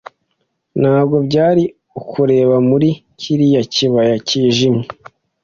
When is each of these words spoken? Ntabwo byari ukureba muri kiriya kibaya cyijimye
Ntabwo 0.81 1.15
byari 1.27 1.63
ukureba 1.99 2.55
muri 2.69 2.89
kiriya 3.19 3.61
kibaya 3.73 4.15
cyijimye 4.27 4.85